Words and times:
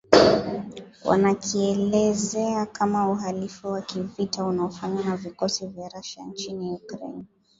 wanakielezea 1.05 2.65
kama 2.65 3.09
uhalifu 3.09 3.67
wa 3.67 3.81
kivita 3.81 4.45
unaofanywa 4.45 5.03
na 5.03 5.17
vikosi 5.17 5.67
vya 5.67 5.89
Russia 5.89 6.23
nchini 6.25 6.71
Ukraine 6.71 7.25